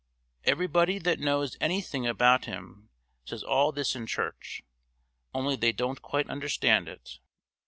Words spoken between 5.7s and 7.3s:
don't quite understand it.